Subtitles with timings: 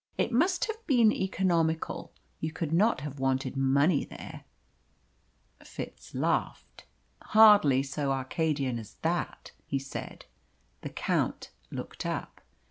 [0.17, 2.11] "It must have been economical.
[2.39, 4.45] You could not have wanted money there."
[5.63, 6.85] Fitz laughed.
[7.21, 10.25] "Hardly so Arcadian as that," he said.
[10.81, 12.41] The Count looked up.